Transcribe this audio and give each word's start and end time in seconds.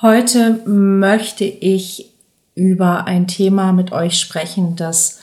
Heute 0.00 0.60
möchte 0.64 1.42
ich 1.44 2.10
über 2.54 3.08
ein 3.08 3.26
Thema 3.26 3.72
mit 3.72 3.90
euch 3.90 4.20
sprechen, 4.20 4.76
das 4.76 5.18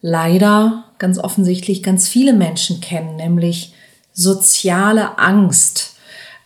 leider 0.00 0.84
ganz 0.98 1.18
offensichtlich 1.18 1.82
ganz 1.82 2.06
viele 2.06 2.32
Menschen 2.32 2.80
kennen, 2.80 3.16
nämlich 3.16 3.74
soziale 4.12 5.18
Angst. 5.18 5.96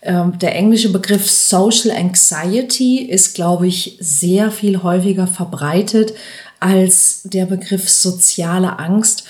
Ähm, 0.01 0.39
der 0.39 0.55
englische 0.55 0.91
Begriff 0.91 1.31
Social 1.31 1.95
Anxiety 1.95 3.01
ist, 3.01 3.35
glaube 3.35 3.67
ich, 3.67 3.99
sehr 4.01 4.51
viel 4.51 4.83
häufiger 4.83 5.27
verbreitet 5.27 6.15
als 6.61 7.21
der 7.25 7.45
Begriff 7.45 7.91
soziale 7.91 8.79
Angst. 8.79 9.25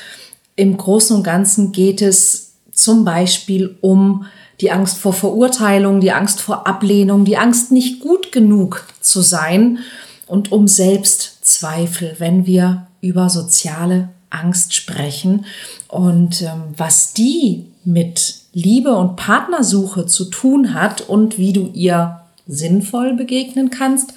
Im 0.55 0.77
Großen 0.77 1.17
und 1.17 1.25
Ganzen 1.25 1.73
geht 1.73 2.01
es 2.01 2.53
zum 2.71 3.05
Beispiel 3.05 3.77
um 3.81 4.27
die 4.61 4.71
Angst 4.71 4.99
vor 4.99 5.13
Verurteilung, 5.13 6.01
die 6.01 6.13
Angst 6.13 6.41
vor 6.41 6.67
Ablehnung, 6.67 7.25
die 7.25 7.37
Angst 7.37 7.73
nicht 7.73 8.01
gut 8.01 8.33
genug 8.33 8.87
zu 9.01 9.21
sein 9.21 9.79
und 10.27 10.53
um 10.53 10.67
Selbstzweifel, 10.67 12.17
wenn 12.19 12.47
wir 12.47 12.87
über 13.01 13.29
soziale 13.29 14.09
Angst 14.31 14.75
sprechen 14.75 15.45
und 15.89 16.43
ähm, 16.43 16.75
was 16.77 17.13
die 17.13 17.67
mit 17.85 18.41
Liebe 18.53 18.95
und 18.97 19.17
Partnersuche 19.17 20.07
zu 20.07 20.25
tun 20.25 20.75
hat 20.75 21.03
und 21.03 21.39
wie 21.39 21.53
du 21.53 21.71
ihr 21.73 22.23
sinnvoll 22.47 23.15
begegnen 23.15 23.71
kannst, 23.71 24.15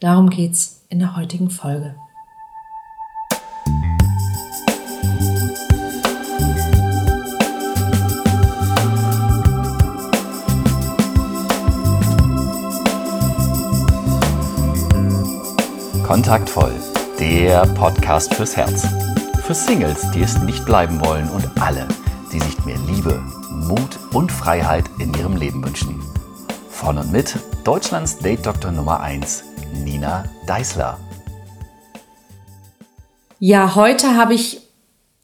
darum 0.00 0.30
geht's 0.30 0.82
in 0.88 1.00
der 1.00 1.16
heutigen 1.16 1.50
Folge. 1.50 1.94
Kontaktvoll, 16.10 16.72
der 17.20 17.64
Podcast 17.76 18.34
fürs 18.34 18.56
Herz. 18.56 18.84
Für 19.46 19.54
Singles, 19.54 20.10
die 20.12 20.22
es 20.22 20.36
nicht 20.38 20.66
bleiben 20.66 21.00
wollen 21.00 21.28
und 21.30 21.48
alle, 21.62 21.86
die 22.32 22.40
sich 22.40 22.64
mehr 22.64 22.78
Liebe, 22.88 23.22
Mut 23.48 23.96
und 24.12 24.32
Freiheit 24.32 24.86
in 24.98 25.14
ihrem 25.14 25.36
Leben 25.36 25.64
wünschen. 25.64 26.02
Von 26.68 26.98
und 26.98 27.12
mit 27.12 27.36
Deutschlands 27.62 28.18
Date-Doktor 28.18 28.72
Nummer 28.72 28.98
1, 28.98 29.44
Nina 29.84 30.24
Deißler. 30.48 30.98
Ja, 33.38 33.76
heute 33.76 34.16
habe 34.16 34.34
ich 34.34 34.62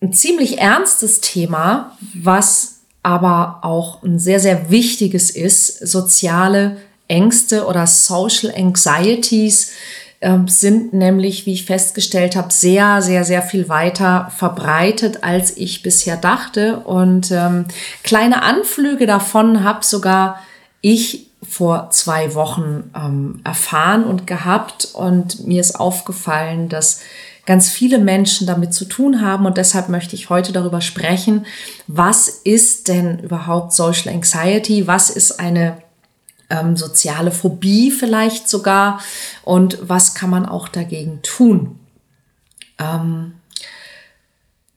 ein 0.01 0.13
ziemlich 0.13 0.59
ernstes 0.59 1.21
Thema, 1.21 1.99
was 2.15 2.83
aber 3.03 3.59
auch 3.63 4.05
ein 4.05 4.21
sehr, 4.21 4.39
sehr 4.39 4.71
wichtiges 4.71 5.31
ist. 5.31 5.85
Soziale 5.85 6.77
Ängste 7.09 7.67
oder 7.67 7.89
Social 7.89 8.55
Anxieties 8.57 9.73
sind 10.47 10.93
nämlich, 10.93 11.47
wie 11.47 11.53
ich 11.53 11.65
festgestellt 11.65 12.37
habe, 12.37 12.53
sehr, 12.53 13.03
sehr, 13.03 13.25
sehr 13.25 13.43
viel 13.43 13.69
weiter 13.69 14.31
verbreitet, 14.37 15.23
als 15.23 15.57
ich 15.57 15.83
bisher 15.83 16.17
dachte. 16.17 16.81
Und 16.81 17.31
ähm, 17.31 17.67
kleine 18.03 18.43
Anflüge 18.43 19.07
davon 19.07 19.63
habe 19.63 19.85
sogar 19.85 20.41
ich 20.81 21.31
vor 21.49 21.91
zwei 21.91 22.35
Wochen 22.35 22.91
ähm, 22.97 23.41
erfahren 23.45 24.05
und 24.05 24.27
gehabt. 24.27 24.89
Und 24.95 25.47
mir 25.47 25.61
ist 25.61 25.79
aufgefallen, 25.79 26.69
dass 26.69 27.01
ganz 27.45 27.71
viele 27.71 27.99
Menschen 27.99 28.47
damit 28.47 28.75
zu 28.75 28.85
tun 28.85 29.23
haben. 29.23 29.47
Und 29.47 29.57
deshalb 29.57 29.89
möchte 29.89 30.17
ich 30.17 30.29
heute 30.29 30.53
darüber 30.53 30.81
sprechen, 30.81 31.47
was 31.87 32.29
ist 32.29 32.89
denn 32.89 33.21
überhaupt 33.21 33.73
Social 33.73 34.13
Anxiety? 34.13 34.87
Was 34.87 35.11
ist 35.11 35.39
eine 35.39 35.77
ähm, 36.51 36.77
soziale 36.77 37.31
Phobie 37.31 37.91
vielleicht 37.91 38.49
sogar 38.49 39.01
und 39.43 39.79
was 39.83 40.15
kann 40.15 40.31
man 40.31 40.47
auch 40.47 40.69
dagegen 40.69 41.21
tun. 41.23 41.79
Ähm, 42.79 43.35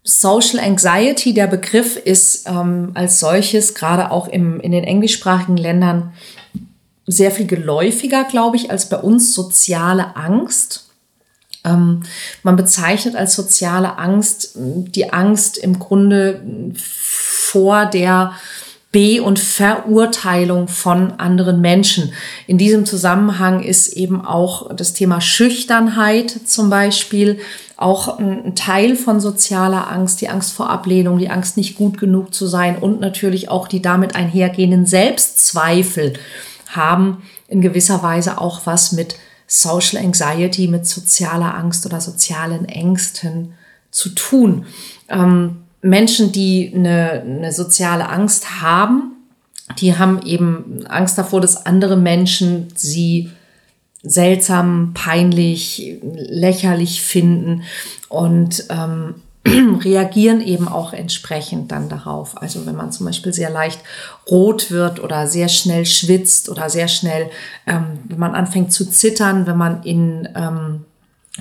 Social 0.04 0.60
Anxiety, 0.60 1.34
der 1.34 1.48
Begriff 1.48 1.96
ist 1.96 2.48
ähm, 2.48 2.92
als 2.96 3.20
solches 3.20 3.76
gerade 3.76 4.12
auch 4.12 4.28
im, 4.28 4.60
in 4.60 4.72
den 4.72 4.84
englischsprachigen 4.84 5.58
Ländern 5.58 6.14
sehr 7.06 7.32
viel 7.32 7.48
geläufiger, 7.48 8.24
glaube 8.24 8.58
ich, 8.58 8.72
als 8.72 8.90
bei 8.90 8.98
uns 8.98 9.34
soziale 9.34 10.16
Angst. 10.16 10.90
Ähm, 11.66 12.04
man 12.44 12.56
bezeichnet 12.56 13.16
als 13.16 13.36
soziale 13.36 13.98
Angst 13.98 14.54
die 14.56 15.12
Angst 15.12 15.58
im 15.58 15.78
Grunde 15.78 16.74
vor 16.76 17.86
der 17.86 18.34
Be- 18.92 19.22
und 19.22 19.38
Verurteilung 19.38 20.68
von 20.68 21.20
anderen 21.20 21.62
Menschen. 21.62 22.12
In 22.48 22.58
diesem 22.58 22.88
Zusammenhang 22.88 23.62
ist 23.62 23.90
eben 23.90 24.26
auch 24.26 24.74
das 24.74 24.94
Thema 24.94 25.22
Schüchternheit 25.22 26.32
zum 26.46 26.72
Beispiel 26.72 27.40
auch 27.78 28.18
ein 28.18 28.56
Teil 28.56 28.96
von 28.96 29.20
sozialer 29.20 29.92
Angst, 29.92 30.22
die 30.22 30.30
Angst 30.30 30.54
vor 30.54 30.72
Ablehnung, 30.72 31.20
die 31.20 31.30
Angst 31.30 31.56
nicht 31.56 31.78
gut 31.78 32.00
genug 32.00 32.34
zu 32.34 32.48
sein 32.48 32.78
und 32.78 33.00
natürlich 33.00 33.50
auch 33.50 33.68
die 33.68 33.82
damit 33.82 34.16
einhergehenden 34.16 34.88
Selbstzweifel 34.88 36.14
haben 36.68 37.22
in 37.48 37.62
gewisser 37.62 38.02
Weise 38.02 38.42
auch 38.42 38.66
was 38.66 38.92
mit 38.92 39.16
Social 39.46 40.04
Anxiety, 40.04 40.68
mit 40.68 40.86
sozialer 40.86 41.56
Angst 41.56 41.86
oder 41.86 42.02
sozialen 42.02 42.66
Ängsten 42.66 43.54
zu 43.92 44.10
tun. 44.10 44.66
Ähm, 45.10 45.58
Menschen, 45.82 46.32
die 46.32 46.72
eine, 46.76 47.22
eine 47.22 47.52
soziale 47.52 48.10
Angst 48.10 48.62
haben, 48.62 49.14
die 49.78 49.98
haben 49.98 50.22
eben 50.24 50.86
Angst 50.88 51.18
davor, 51.18 51.42
dass 51.42 51.66
andere 51.66 51.96
Menschen 51.96 52.68
sie 52.76 53.30
seltsam, 54.02 54.92
peinlich, 54.94 56.00
lächerlich 56.02 57.02
finden 57.02 57.64
und 58.08 58.66
ähm, 58.70 59.16
reagieren 59.84 60.42
eben 60.42 60.68
auch 60.68 60.94
entsprechend 60.94 61.72
dann 61.72 61.90
darauf. 61.90 62.42
Also 62.42 62.66
wenn 62.66 62.76
man 62.76 62.92
zum 62.92 63.06
Beispiel 63.06 63.34
sehr 63.34 63.50
leicht 63.50 63.80
rot 64.30 64.72
wird 64.72 65.02
oder 65.02 65.28
sehr 65.28 65.50
schnell 65.50 65.86
schwitzt 65.86 66.50
oder 66.50 66.70
sehr 66.70 66.88
schnell, 66.88 67.30
ähm, 67.68 68.00
wenn 68.06 68.20
man 68.20 68.36
anfängt 68.36 68.72
zu 68.72 68.90
zittern, 68.90 69.48
wenn 69.48 69.58
man 69.58 69.84
in 69.84 70.28
ähm, 70.36 70.86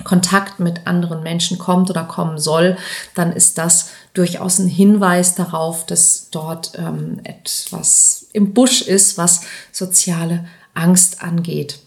Kontakt 0.03 0.59
mit 0.59 0.87
anderen 0.87 1.23
Menschen 1.23 1.57
kommt 1.57 1.89
oder 1.89 2.03
kommen 2.03 2.37
soll, 2.37 2.77
dann 3.15 3.31
ist 3.31 3.57
das 3.57 3.91
durchaus 4.13 4.59
ein 4.59 4.67
Hinweis 4.67 5.35
darauf, 5.35 5.85
dass 5.85 6.29
dort 6.31 6.71
ähm, 6.77 7.19
etwas 7.23 8.27
im 8.33 8.53
Busch 8.53 8.81
ist, 8.81 9.17
was 9.17 9.41
soziale 9.71 10.45
Angst 10.73 11.21
angeht. 11.21 11.79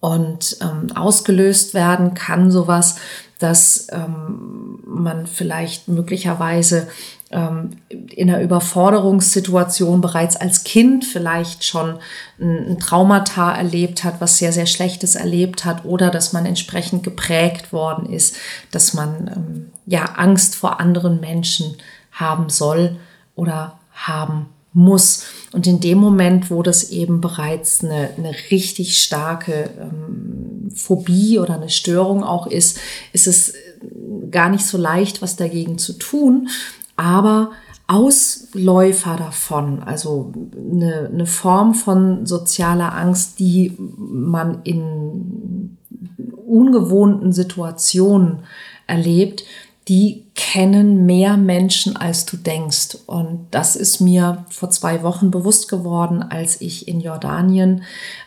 Und 0.00 0.58
ähm, 0.60 0.94
ausgelöst 0.96 1.74
werden 1.74 2.14
kann 2.14 2.50
sowas, 2.50 2.96
dass 3.38 3.88
ähm, 3.90 4.80
man 4.84 5.26
vielleicht 5.26 5.88
möglicherweise 5.88 6.88
in 7.30 8.30
einer 8.30 8.40
Überforderungssituation 8.40 10.00
bereits 10.00 10.36
als 10.36 10.62
Kind 10.62 11.04
vielleicht 11.04 11.64
schon 11.64 11.98
ein, 12.40 12.78
Traumata 12.78 13.52
erlebt 13.52 14.04
hat, 14.04 14.20
was 14.20 14.38
sehr, 14.38 14.52
sehr 14.52 14.66
Schlechtes 14.66 15.16
erlebt 15.16 15.64
hat 15.64 15.84
oder 15.84 16.10
dass 16.10 16.32
man 16.32 16.46
entsprechend 16.46 17.02
geprägt 17.02 17.72
worden 17.72 18.12
ist, 18.12 18.36
dass 18.70 18.94
man 18.94 19.30
ähm, 19.34 19.70
ja 19.86 20.04
Angst 20.16 20.54
vor 20.54 20.78
anderen 20.78 21.18
Menschen 21.18 21.76
haben 22.12 22.48
soll 22.48 22.96
oder 23.34 23.80
haben 23.92 24.46
muss. 24.72 25.24
Und 25.50 25.66
in 25.66 25.80
dem 25.80 25.98
Moment, 25.98 26.48
wo 26.48 26.62
das 26.62 26.90
eben 26.90 27.20
bereits 27.20 27.82
eine, 27.82 28.10
eine 28.16 28.36
richtig 28.52 29.02
starke 29.02 29.70
ähm, 29.80 30.70
Phobie 30.72 31.40
oder 31.40 31.54
eine 31.54 31.70
Störung 31.70 32.22
auch 32.22 32.46
ist, 32.46 32.78
ist 33.12 33.26
es 33.26 33.54
gar 34.30 34.48
nicht 34.48 34.64
so 34.64 34.78
leicht, 34.78 35.22
was 35.22 35.34
dagegen 35.34 35.78
zu 35.78 35.94
tun 35.94 36.48
aber 36.96 37.50
Ausläufer 37.88 39.16
davon, 39.16 39.82
also 39.82 40.32
eine, 40.56 41.08
eine 41.12 41.26
Form 41.26 41.74
von 41.74 42.26
sozialer 42.26 42.94
Angst, 42.94 43.38
die 43.38 43.76
man 43.78 44.62
in 44.64 45.78
ungewohnten 46.46 47.32
Situationen 47.32 48.40
erlebt, 48.88 49.44
die 49.88 50.24
kennen 50.34 51.06
mehr 51.06 51.36
Menschen, 51.36 51.96
als 51.96 52.26
du 52.26 52.36
denkst. 52.36 52.98
Und 53.06 53.46
das 53.52 53.76
ist 53.76 54.00
mir 54.00 54.44
vor 54.50 54.70
zwei 54.70 55.04
Wochen 55.04 55.30
bewusst 55.30 55.68
geworden, 55.68 56.24
als 56.24 56.60
ich 56.60 56.88
in 56.88 57.00
Jordanien 57.00 57.84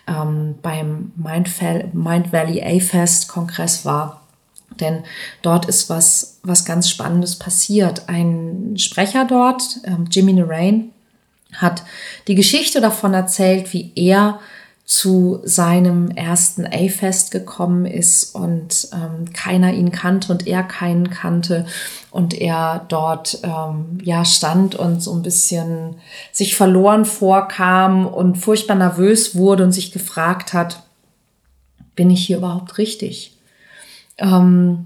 ähm, 0.07 0.55
beim 0.61 1.11
Mind, 1.17 1.49
Mind 1.93 2.31
Valley 2.31 2.63
A-Fest 2.63 3.27
Kongress 3.27 3.83
war 3.83 4.18
denn 4.81 5.03
dort 5.41 5.65
ist 5.65 5.89
was, 5.89 6.39
was 6.43 6.65
ganz 6.65 6.89
Spannendes 6.89 7.37
passiert. 7.37 8.07
Ein 8.07 8.75
Sprecher 8.77 9.25
dort, 9.25 9.63
ähm, 9.83 10.05
Jimmy 10.11 10.33
Narain, 10.33 10.91
hat 11.53 11.83
die 12.27 12.35
Geschichte 12.35 12.79
davon 12.81 13.13
erzählt, 13.13 13.73
wie 13.73 13.91
er 13.95 14.39
zu 14.89 15.39
seinem 15.43 16.09
ersten 16.09 16.65
A-Fest 16.65 17.29
gekommen 17.29 17.85
ist 17.85 18.33
und 18.33 18.87
ähm, 18.91 19.31
keiner 19.33 19.71
ihn 19.71 19.91
kannte 19.91 20.31
und 20.31 20.47
er 20.47 20.63
keinen 20.63 21.11
kannte 21.11 21.67
und 22.09 22.33
er 22.33 22.85
dort 22.87 23.37
ähm, 23.43 23.99
ja 24.01 24.25
stand 24.25 24.73
und 24.73 25.03
so 25.03 25.13
ein 25.13 25.21
bisschen 25.21 25.97
sich 26.31 26.55
verloren 26.55 27.05
vorkam 27.05 28.07
und 28.07 28.39
furchtbar 28.39 28.73
nervös 28.73 29.35
wurde 29.35 29.63
und 29.63 29.73
sich 29.73 29.91
gefragt 29.91 30.53
hat, 30.53 30.81
Bin 31.95 32.09
ich 32.09 32.25
hier 32.25 32.37
überhaupt 32.37 32.79
richtig? 32.79 33.37
Ähm, 34.19 34.85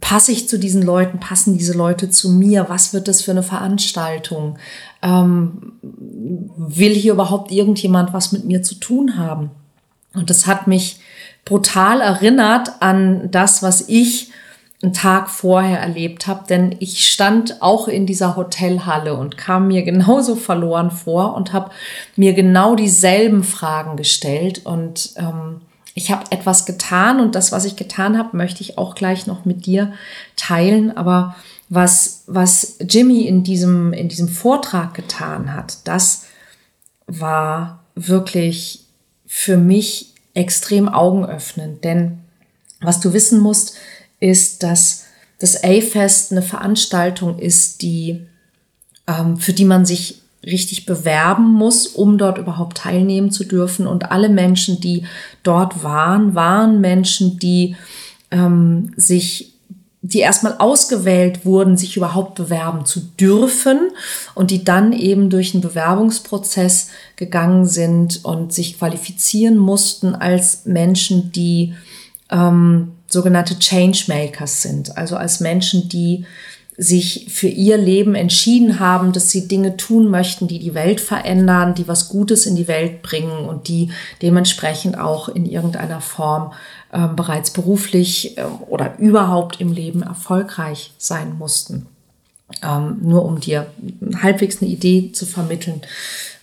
passe 0.00 0.32
ich 0.32 0.48
zu 0.48 0.58
diesen 0.58 0.82
Leuten? 0.82 1.20
Passen 1.20 1.56
diese 1.56 1.74
Leute 1.74 2.10
zu 2.10 2.30
mir? 2.30 2.66
Was 2.68 2.92
wird 2.92 3.06
das 3.06 3.22
für 3.22 3.30
eine 3.30 3.42
Veranstaltung? 3.42 4.58
Ähm, 5.02 5.72
will 5.82 6.94
hier 6.94 7.12
überhaupt 7.12 7.52
irgendjemand 7.52 8.12
was 8.12 8.32
mit 8.32 8.44
mir 8.44 8.62
zu 8.62 8.74
tun 8.74 9.16
haben? 9.16 9.50
Und 10.14 10.30
das 10.30 10.46
hat 10.46 10.66
mich 10.66 11.00
brutal 11.44 12.00
erinnert 12.00 12.70
an 12.80 13.30
das, 13.30 13.62
was 13.62 13.88
ich 13.88 14.30
einen 14.82 14.92
Tag 14.92 15.30
vorher 15.30 15.80
erlebt 15.80 16.26
habe, 16.26 16.44
denn 16.48 16.74
ich 16.78 17.10
stand 17.10 17.62
auch 17.62 17.88
in 17.88 18.06
dieser 18.06 18.36
Hotelhalle 18.36 19.14
und 19.14 19.38
kam 19.38 19.68
mir 19.68 19.82
genauso 19.82 20.36
verloren 20.36 20.90
vor 20.90 21.34
und 21.34 21.52
habe 21.52 21.70
mir 22.16 22.34
genau 22.34 22.74
dieselben 22.74 23.44
Fragen 23.44 23.96
gestellt 23.96 24.66
und 24.66 25.14
ähm, 25.16 25.62
ich 25.94 26.10
habe 26.10 26.30
etwas 26.30 26.66
getan 26.66 27.20
und 27.20 27.36
das, 27.36 27.52
was 27.52 27.64
ich 27.64 27.76
getan 27.76 28.18
habe, 28.18 28.36
möchte 28.36 28.62
ich 28.62 28.78
auch 28.78 28.96
gleich 28.96 29.26
noch 29.26 29.44
mit 29.44 29.64
dir 29.64 29.92
teilen. 30.36 30.96
Aber 30.96 31.36
was, 31.68 32.24
was 32.26 32.76
Jimmy 32.80 33.22
in 33.22 33.44
diesem, 33.44 33.92
in 33.92 34.08
diesem 34.08 34.28
Vortrag 34.28 34.94
getan 34.94 35.54
hat, 35.54 35.78
das 35.86 36.26
war 37.06 37.84
wirklich 37.94 38.84
für 39.24 39.56
mich 39.56 40.14
extrem 40.34 40.88
augenöffnend. 40.88 41.84
Denn 41.84 42.18
was 42.80 42.98
du 42.98 43.12
wissen 43.12 43.38
musst, 43.38 43.76
ist, 44.18 44.64
dass 44.64 45.04
das 45.38 45.62
A-Fest 45.62 46.32
eine 46.32 46.42
Veranstaltung 46.42 47.38
ist, 47.38 47.82
die, 47.82 48.26
ähm, 49.06 49.36
für 49.36 49.52
die 49.52 49.64
man 49.64 49.86
sich 49.86 50.23
richtig 50.46 50.86
bewerben 50.86 51.52
muss, 51.52 51.86
um 51.86 52.18
dort 52.18 52.38
überhaupt 52.38 52.78
teilnehmen 52.78 53.30
zu 53.30 53.44
dürfen. 53.44 53.86
Und 53.86 54.10
alle 54.10 54.28
Menschen, 54.28 54.80
die 54.80 55.04
dort 55.42 55.82
waren, 55.82 56.34
waren 56.34 56.80
Menschen, 56.80 57.38
die 57.38 57.76
ähm, 58.30 58.92
sich 58.96 59.54
die 60.06 60.18
erstmal 60.18 60.56
ausgewählt 60.58 61.46
wurden, 61.46 61.78
sich 61.78 61.96
überhaupt 61.96 62.34
bewerben 62.34 62.84
zu 62.84 63.00
dürfen 63.00 63.88
und 64.34 64.50
die 64.50 64.62
dann 64.62 64.92
eben 64.92 65.30
durch 65.30 65.54
einen 65.54 65.62
Bewerbungsprozess 65.62 66.88
gegangen 67.16 67.64
sind 67.64 68.22
und 68.22 68.52
sich 68.52 68.78
qualifizieren 68.78 69.56
mussten 69.56 70.14
als 70.14 70.66
Menschen, 70.66 71.32
die 71.32 71.72
ähm, 72.30 72.92
sogenannte 73.06 73.58
Changemakers 73.58 74.60
sind, 74.60 74.98
also 74.98 75.16
als 75.16 75.40
Menschen, 75.40 75.88
die 75.88 76.26
sich 76.76 77.26
für 77.30 77.46
ihr 77.46 77.76
Leben 77.76 78.14
entschieden 78.14 78.80
haben, 78.80 79.12
dass 79.12 79.30
sie 79.30 79.46
Dinge 79.46 79.76
tun 79.76 80.08
möchten, 80.08 80.48
die 80.48 80.58
die 80.58 80.74
Welt 80.74 81.00
verändern, 81.00 81.74
die 81.74 81.86
was 81.86 82.08
Gutes 82.08 82.46
in 82.46 82.56
die 82.56 82.66
Welt 82.66 83.02
bringen 83.02 83.48
und 83.48 83.68
die 83.68 83.90
dementsprechend 84.22 84.98
auch 84.98 85.28
in 85.28 85.46
irgendeiner 85.46 86.00
Form 86.00 86.52
äh, 86.90 87.06
bereits 87.06 87.52
beruflich 87.52 88.36
äh, 88.38 88.44
oder 88.68 88.98
überhaupt 88.98 89.60
im 89.60 89.72
Leben 89.72 90.02
erfolgreich 90.02 90.92
sein 90.98 91.38
mussten. 91.38 91.86
Ähm, 92.62 92.98
nur 93.02 93.24
um 93.24 93.40
dir 93.40 93.68
halbwegs 94.20 94.60
eine 94.60 94.70
Idee 94.70 95.12
zu 95.12 95.26
vermitteln, 95.26 95.80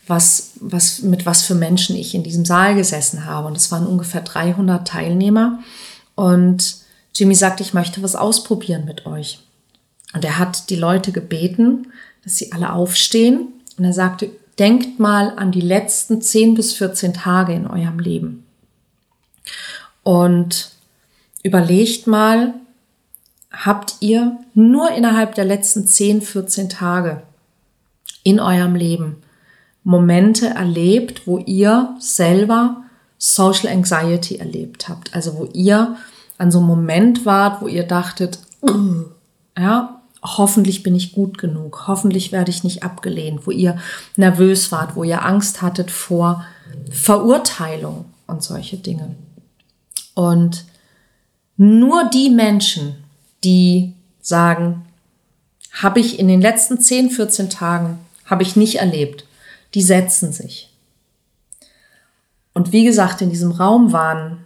was, 0.07 0.51
was, 0.59 1.01
mit 1.01 1.25
was 1.25 1.43
für 1.43 1.55
Menschen 1.55 1.95
ich 1.95 2.15
in 2.15 2.23
diesem 2.23 2.45
Saal 2.45 2.75
gesessen 2.75 3.25
habe. 3.25 3.47
Und 3.47 3.57
es 3.57 3.71
waren 3.71 3.85
ungefähr 3.85 4.21
300 4.21 4.87
Teilnehmer. 4.87 5.59
Und 6.15 6.77
Jimmy 7.13 7.35
sagte, 7.35 7.63
ich 7.63 7.73
möchte 7.73 8.01
was 8.01 8.15
ausprobieren 8.15 8.85
mit 8.85 9.05
euch. 9.05 9.39
Und 10.13 10.25
er 10.25 10.37
hat 10.37 10.69
die 10.69 10.75
Leute 10.75 11.11
gebeten, 11.11 11.87
dass 12.23 12.35
sie 12.35 12.51
alle 12.51 12.73
aufstehen. 12.73 13.47
Und 13.77 13.85
er 13.85 13.93
sagte, 13.93 14.29
denkt 14.59 14.99
mal 14.99 15.33
an 15.37 15.51
die 15.51 15.61
letzten 15.61 16.21
10 16.21 16.55
bis 16.55 16.73
14 16.73 17.13
Tage 17.13 17.53
in 17.53 17.67
eurem 17.67 17.99
Leben. 17.99 18.45
Und 20.03 20.71
überlegt 21.43 22.07
mal, 22.07 22.53
habt 23.51 23.95
ihr 23.99 24.37
nur 24.53 24.91
innerhalb 24.91 25.35
der 25.35 25.45
letzten 25.45 25.87
10, 25.87 26.21
14 26.21 26.69
Tage 26.69 27.23
in 28.23 28.39
eurem 28.39 28.75
Leben 28.75 29.17
Momente 29.83 30.47
erlebt, 30.47 31.25
wo 31.25 31.39
ihr 31.39 31.95
selber 31.99 32.83
Social 33.17 33.71
Anxiety 33.71 34.37
erlebt 34.37 34.89
habt. 34.89 35.13
Also 35.15 35.37
wo 35.37 35.45
ihr 35.53 35.97
an 36.37 36.51
so 36.51 36.59
einem 36.59 36.67
Moment 36.67 37.25
wart, 37.25 37.61
wo 37.61 37.67
ihr 37.67 37.83
dachtet, 37.83 38.39
ja, 39.57 40.00
hoffentlich 40.23 40.83
bin 40.83 40.95
ich 40.95 41.13
gut 41.13 41.37
genug, 41.37 41.87
hoffentlich 41.87 42.31
werde 42.31 42.51
ich 42.51 42.63
nicht 42.63 42.83
abgelehnt, 42.83 43.47
wo 43.47 43.51
ihr 43.51 43.77
nervös 44.15 44.71
wart, 44.71 44.95
wo 44.95 45.03
ihr 45.03 45.25
Angst 45.25 45.61
hattet 45.61 45.89
vor 45.89 46.45
Verurteilung 46.91 48.05
und 48.27 48.43
solche 48.43 48.77
Dinge. 48.77 49.15
Und 50.13 50.65
nur 51.57 52.09
die 52.09 52.29
Menschen, 52.29 52.95
die 53.43 53.93
sagen, 54.21 54.85
habe 55.71 55.99
ich 55.99 56.19
in 56.19 56.27
den 56.27 56.41
letzten 56.41 56.79
10, 56.79 57.11
14 57.11 57.49
Tagen, 57.49 57.99
habe 58.25 58.43
ich 58.43 58.55
nicht 58.55 58.75
erlebt, 58.75 59.25
die 59.73 59.81
setzen 59.81 60.31
sich. 60.31 60.69
Und 62.53 62.71
wie 62.71 62.83
gesagt, 62.83 63.21
in 63.21 63.29
diesem 63.29 63.51
Raum 63.51 63.91
waren 63.93 64.45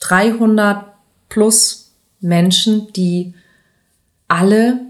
300 0.00 0.86
plus 1.28 1.92
Menschen, 2.20 2.92
die 2.94 3.34
alle 4.26 4.80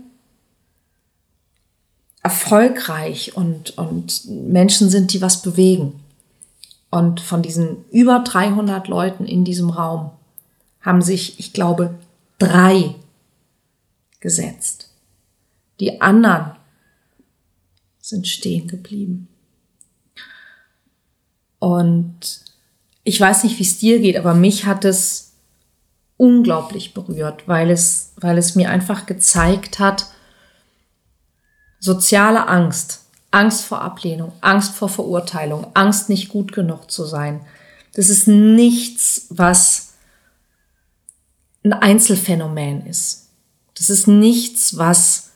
erfolgreich 2.49 3.37
und, 3.37 3.77
und 3.77 4.25
Menschen 4.27 4.89
sind, 4.89 5.13
die 5.13 5.21
was 5.21 5.43
bewegen. 5.43 6.01
Und 6.91 7.21
von 7.21 7.43
diesen 7.43 7.85
über 7.91 8.21
300 8.21 8.89
Leuten 8.89 9.27
in 9.27 9.45
diesem 9.45 9.71
Raum 9.71 10.11
haben 10.81 11.03
sich, 11.03 11.39
ich 11.39 11.53
glaube, 11.53 11.95
drei 12.39 12.95
gesetzt. 14.21 14.89
Die 15.81 16.01
anderen 16.01 16.53
sind 18.01 18.27
stehen 18.27 18.67
geblieben. 18.69 19.29
Und 21.59 22.45
ich 23.05 23.21
weiß 23.21 23.45
nicht, 23.45 23.59
wie 23.59 23.65
es 23.65 23.79
dir 23.79 23.99
geht, 23.99 24.17
aber 24.17 24.35
mich 24.35 24.65
hat 24.65 24.85
es 24.85 25.33
unglaublich 26.17 26.95
berührt, 26.95 27.47
weil 27.47 27.71
es, 27.71 28.13
weil 28.17 28.39
es 28.39 28.55
mir 28.55 28.71
einfach 28.71 29.07
gezeigt 29.07 29.79
hat, 29.79 30.07
soziale 31.81 32.49
Angst, 32.49 33.03
Angst 33.31 33.65
vor 33.65 33.83
Ablehnung, 33.83 34.33
Angst 34.41 34.75
vor 34.75 34.89
Verurteilung, 34.89 35.67
Angst 35.75 36.09
nicht 36.09 36.29
gut 36.29 36.53
genug 36.53 36.91
zu 36.91 37.05
sein. 37.05 37.41
Das 37.95 38.09
ist 38.09 38.29
nichts, 38.29 39.27
was 39.31 39.95
ein 41.65 41.73
Einzelfenomen 41.73 42.87
ist. 42.87 43.29
Das 43.77 43.91
ist 43.91 44.09
nichts, 44.09 44.77
was 44.77 45.29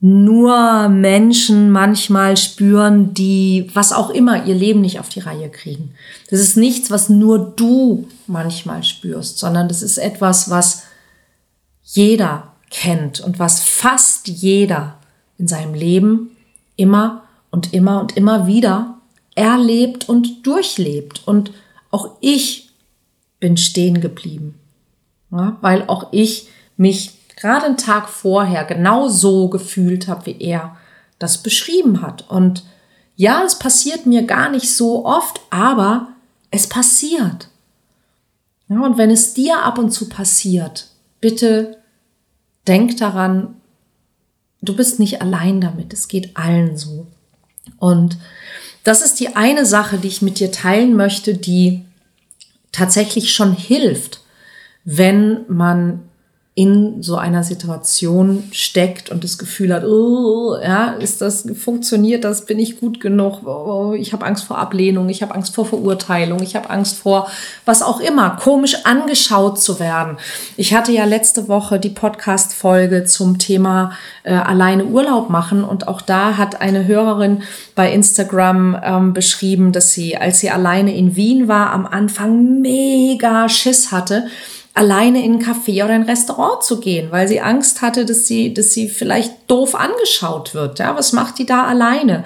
nur 0.00 0.88
Menschen 0.88 1.70
manchmal 1.70 2.36
spüren, 2.36 3.14
die 3.14 3.70
was 3.72 3.92
auch 3.92 4.10
immer 4.10 4.44
ihr 4.44 4.54
Leben 4.54 4.82
nicht 4.82 5.00
auf 5.00 5.08
die 5.08 5.20
Reihe 5.20 5.50
kriegen. 5.50 5.94
Das 6.30 6.40
ist 6.40 6.56
nichts, 6.56 6.90
was 6.90 7.08
nur 7.08 7.38
du 7.38 8.06
manchmal 8.26 8.84
spürst, 8.84 9.38
sondern 9.38 9.68
das 9.68 9.82
ist 9.82 9.96
etwas, 9.96 10.50
was 10.50 10.82
jeder 11.82 12.52
kennt 12.70 13.20
und 13.20 13.38
was 13.38 13.60
fast 13.60 14.28
jeder 14.28 14.95
in 15.38 15.48
seinem 15.48 15.74
Leben 15.74 16.36
immer 16.76 17.24
und 17.50 17.72
immer 17.72 18.00
und 18.00 18.16
immer 18.16 18.46
wieder 18.46 18.98
erlebt 19.34 20.08
und 20.08 20.46
durchlebt. 20.46 21.26
Und 21.26 21.52
auch 21.90 22.16
ich 22.20 22.70
bin 23.38 23.56
stehen 23.56 24.00
geblieben, 24.00 24.58
ja, 25.30 25.56
weil 25.60 25.84
auch 25.88 26.08
ich 26.12 26.48
mich 26.76 27.12
gerade 27.36 27.66
einen 27.66 27.76
Tag 27.76 28.08
vorher 28.08 28.64
genau 28.64 29.08
so 29.08 29.48
gefühlt 29.48 30.08
habe, 30.08 30.26
wie 30.26 30.40
er 30.40 30.76
das 31.18 31.42
beschrieben 31.42 32.02
hat. 32.02 32.28
Und 32.30 32.64
ja, 33.14 33.42
es 33.44 33.58
passiert 33.58 34.06
mir 34.06 34.24
gar 34.24 34.50
nicht 34.50 34.74
so 34.74 35.04
oft, 35.04 35.40
aber 35.50 36.08
es 36.50 36.68
passiert. 36.68 37.48
Ja, 38.68 38.80
und 38.80 38.98
wenn 38.98 39.10
es 39.10 39.34
dir 39.34 39.62
ab 39.62 39.78
und 39.78 39.90
zu 39.90 40.08
passiert, 40.08 40.88
bitte 41.20 41.78
denk 42.66 42.96
daran, 42.96 43.56
du 44.68 44.76
bist 44.76 44.98
nicht 44.98 45.22
allein 45.22 45.60
damit. 45.60 45.92
Es 45.92 46.08
geht 46.08 46.36
allen 46.36 46.76
so. 46.76 47.06
Und 47.78 48.18
das 48.84 49.02
ist 49.02 49.18
die 49.20 49.34
eine 49.34 49.66
Sache, 49.66 49.98
die 49.98 50.08
ich 50.08 50.22
mit 50.22 50.38
dir 50.38 50.52
teilen 50.52 50.94
möchte, 50.94 51.34
die 51.34 51.84
tatsächlich 52.72 53.32
schon 53.32 53.52
hilft, 53.52 54.20
wenn 54.84 55.44
man 55.48 56.02
in 56.58 57.02
so 57.02 57.16
einer 57.16 57.44
Situation 57.44 58.44
steckt 58.50 59.10
und 59.10 59.22
das 59.24 59.36
Gefühl 59.36 59.74
hat, 59.74 59.84
oh, 59.84 60.56
ja, 60.56 60.92
ist 60.92 61.20
das 61.20 61.46
funktioniert 61.54 62.24
das, 62.24 62.46
bin 62.46 62.58
ich 62.58 62.80
gut 62.80 62.98
genug? 62.98 63.46
Oh, 63.46 63.92
ich 63.92 64.14
habe 64.14 64.24
Angst 64.24 64.44
vor 64.44 64.56
Ablehnung, 64.56 65.10
ich 65.10 65.20
habe 65.20 65.34
Angst 65.34 65.54
vor 65.54 65.66
Verurteilung, 65.66 66.42
ich 66.42 66.56
habe 66.56 66.70
Angst 66.70 66.96
vor 66.96 67.28
was 67.66 67.82
auch 67.82 68.00
immer, 68.00 68.38
komisch 68.42 68.86
angeschaut 68.86 69.60
zu 69.60 69.78
werden. 69.80 70.16
Ich 70.56 70.72
hatte 70.72 70.92
ja 70.92 71.04
letzte 71.04 71.46
Woche 71.48 71.78
die 71.78 71.90
Podcast 71.90 72.54
Folge 72.54 73.04
zum 73.04 73.36
Thema 73.36 73.92
äh, 74.22 74.32
alleine 74.32 74.86
Urlaub 74.86 75.28
machen 75.28 75.62
und 75.62 75.88
auch 75.88 76.00
da 76.00 76.38
hat 76.38 76.62
eine 76.62 76.86
Hörerin 76.86 77.42
bei 77.74 77.92
Instagram 77.92 78.80
ähm, 78.82 79.12
beschrieben, 79.12 79.72
dass 79.72 79.90
sie 79.90 80.16
als 80.16 80.40
sie 80.40 80.48
alleine 80.48 80.96
in 80.96 81.16
Wien 81.16 81.48
war 81.48 81.70
am 81.74 81.84
Anfang 81.84 82.62
mega 82.62 83.46
Schiss 83.50 83.92
hatte 83.92 84.24
alleine 84.76 85.24
in 85.24 85.34
ein 85.34 85.42
Café 85.42 85.84
oder 85.84 85.94
ein 85.94 86.02
Restaurant 86.02 86.62
zu 86.62 86.80
gehen, 86.80 87.10
weil 87.10 87.26
sie 87.26 87.40
Angst 87.40 87.80
hatte, 87.80 88.04
dass 88.04 88.26
sie, 88.26 88.52
dass 88.52 88.72
sie 88.72 88.88
vielleicht 88.88 89.32
doof 89.50 89.74
angeschaut 89.74 90.54
wird. 90.54 90.78
Ja, 90.78 90.94
was 90.96 91.12
macht 91.12 91.38
die 91.38 91.46
da 91.46 91.64
alleine? 91.64 92.24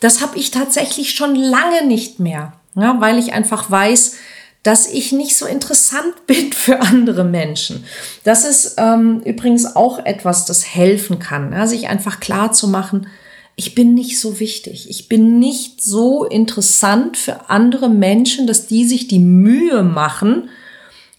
Das 0.00 0.20
habe 0.20 0.36
ich 0.36 0.50
tatsächlich 0.50 1.14
schon 1.14 1.36
lange 1.36 1.86
nicht 1.86 2.18
mehr, 2.18 2.54
ja, 2.74 3.00
weil 3.00 3.18
ich 3.18 3.32
einfach 3.32 3.70
weiß, 3.70 4.16
dass 4.64 4.88
ich 4.88 5.12
nicht 5.12 5.36
so 5.36 5.46
interessant 5.46 6.14
bin 6.26 6.52
für 6.52 6.80
andere 6.80 7.22
Menschen. 7.22 7.84
Das 8.24 8.44
ist 8.44 8.74
ähm, 8.78 9.20
übrigens 9.24 9.76
auch 9.76 10.04
etwas, 10.04 10.44
das 10.44 10.74
helfen 10.74 11.20
kann, 11.20 11.52
ja, 11.52 11.68
sich 11.68 11.88
einfach 11.88 12.18
klar 12.18 12.52
zu 12.52 12.66
machen, 12.66 13.06
ich 13.54 13.74
bin 13.74 13.92
nicht 13.94 14.18
so 14.18 14.40
wichtig. 14.40 14.88
Ich 14.88 15.08
bin 15.10 15.38
nicht 15.38 15.82
so 15.82 16.24
interessant 16.24 17.18
für 17.18 17.50
andere 17.50 17.90
Menschen, 17.90 18.46
dass 18.46 18.66
die 18.66 18.86
sich 18.86 19.08
die 19.08 19.18
Mühe 19.18 19.82
machen, 19.82 20.48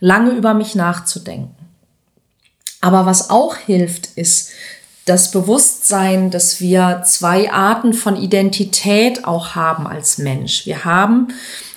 lange 0.03 0.31
über 0.31 0.53
mich 0.53 0.75
nachzudenken. 0.75 1.55
Aber 2.81 3.05
was 3.05 3.29
auch 3.29 3.55
hilft, 3.55 4.17
ist 4.17 4.49
das 5.05 5.31
Bewusstsein, 5.31 6.29
dass 6.29 6.59
wir 6.59 7.03
zwei 7.05 7.53
Arten 7.53 7.93
von 7.93 8.17
Identität 8.17 9.23
auch 9.23 9.55
haben 9.55 9.87
als 9.87 10.17
Mensch. 10.17 10.65
Wir 10.65 10.83
haben 10.83 11.29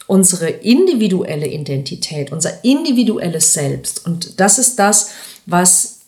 unsere 0.09 0.49
individuelle 0.49 1.47
Identität, 1.47 2.33
unser 2.33 2.65
individuelles 2.65 3.53
Selbst. 3.53 4.05
Und 4.05 4.41
das 4.41 4.59
ist 4.59 4.81
das, 4.81 5.11
was 5.47 6.01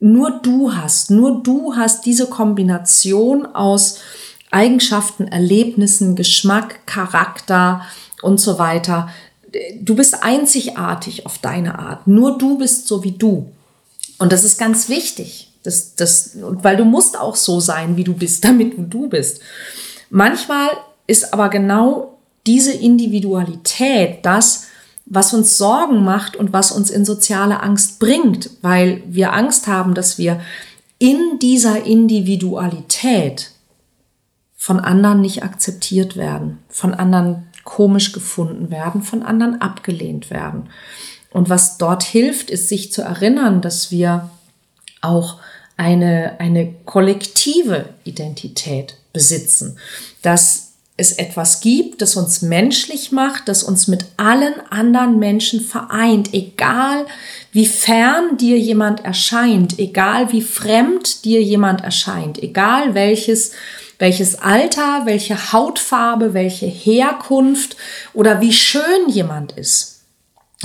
nur 0.00 0.40
du 0.42 0.74
hast. 0.74 1.10
Nur 1.10 1.42
du 1.42 1.76
hast 1.76 2.04
diese 2.04 2.26
Kombination 2.26 3.46
aus 3.46 4.00
Eigenschaften, 4.50 5.28
Erlebnissen, 5.28 6.14
Geschmack, 6.14 6.86
Charakter 6.86 7.86
und 8.20 8.38
so 8.38 8.58
weiter, 8.58 9.08
du 9.80 9.94
bist 9.94 10.22
einzigartig 10.22 11.26
auf 11.26 11.38
deine 11.38 11.78
Art. 11.78 12.06
Nur 12.06 12.38
du 12.38 12.58
bist 12.58 12.86
so 12.86 13.04
wie 13.04 13.12
du. 13.12 13.50
Und 14.18 14.32
das 14.32 14.44
ist 14.44 14.58
ganz 14.58 14.88
wichtig. 14.88 15.52
Das, 15.62 15.94
das, 15.94 16.36
weil 16.40 16.76
du 16.76 16.84
musst 16.84 17.18
auch 17.18 17.36
so 17.36 17.60
sein, 17.60 17.96
wie 17.96 18.04
du 18.04 18.14
bist, 18.14 18.44
damit 18.44 18.76
du 18.76 18.82
du 18.82 19.08
bist. 19.08 19.40
Manchmal 20.10 20.68
ist 21.06 21.32
aber 21.32 21.48
genau 21.48 22.18
diese 22.46 22.72
Individualität 22.72 24.20
das, 24.22 24.66
was 25.04 25.32
uns 25.32 25.56
Sorgen 25.56 26.04
macht 26.04 26.36
und 26.36 26.52
was 26.52 26.70
uns 26.70 26.90
in 26.90 27.04
soziale 27.04 27.62
Angst 27.62 27.98
bringt, 27.98 28.50
weil 28.62 29.02
wir 29.06 29.32
Angst 29.32 29.66
haben, 29.66 29.94
dass 29.94 30.18
wir 30.18 30.40
in 30.98 31.38
dieser 31.40 31.84
Individualität 31.84 33.52
von 34.56 34.80
anderen 34.80 35.20
nicht 35.20 35.42
akzeptiert 35.42 36.16
werden, 36.16 36.58
von 36.68 36.92
anderen 36.92 37.47
komisch 37.68 38.12
gefunden 38.12 38.70
werden, 38.70 39.02
von 39.02 39.22
anderen 39.22 39.60
abgelehnt 39.60 40.30
werden. 40.30 40.70
Und 41.30 41.50
was 41.50 41.76
dort 41.76 42.02
hilft, 42.02 42.48
ist 42.48 42.70
sich 42.70 42.90
zu 42.90 43.02
erinnern, 43.02 43.60
dass 43.60 43.90
wir 43.90 44.30
auch 45.02 45.36
eine, 45.76 46.36
eine 46.40 46.72
kollektive 46.86 47.90
Identität 48.04 48.96
besitzen, 49.12 49.76
dass 50.22 50.72
es 50.96 51.12
etwas 51.12 51.60
gibt, 51.60 52.00
das 52.00 52.16
uns 52.16 52.40
menschlich 52.40 53.12
macht, 53.12 53.48
das 53.48 53.62
uns 53.62 53.86
mit 53.86 54.06
allen 54.16 54.54
anderen 54.70 55.18
Menschen 55.18 55.60
vereint, 55.60 56.32
egal 56.32 57.04
wie 57.52 57.66
fern 57.66 58.38
dir 58.38 58.58
jemand 58.58 59.04
erscheint, 59.04 59.78
egal 59.78 60.32
wie 60.32 60.42
fremd 60.42 61.26
dir 61.26 61.42
jemand 61.42 61.84
erscheint, 61.84 62.42
egal 62.42 62.94
welches 62.94 63.52
welches 63.98 64.40
Alter, 64.40 65.02
welche 65.04 65.52
Hautfarbe, 65.52 66.34
welche 66.34 66.66
Herkunft 66.66 67.76
oder 68.14 68.40
wie 68.40 68.52
schön 68.52 69.08
jemand 69.08 69.52
ist. 69.52 70.04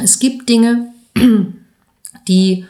Es 0.02 0.20
gibt 0.20 0.50
Dinge, 0.50 0.94
die 2.28 2.66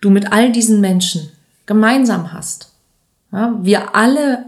du 0.00 0.10
mit 0.10 0.32
all 0.32 0.52
diesen 0.52 0.80
Menschen 0.80 1.30
gemeinsam 1.66 2.32
hast. 2.32 2.72
Ja, 3.32 3.56
wir 3.62 3.94
alle 3.94 4.46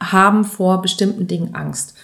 haben 0.00 0.44
vor 0.44 0.82
bestimmten 0.82 1.26
Dingen 1.26 1.54
Angst. 1.54 1.94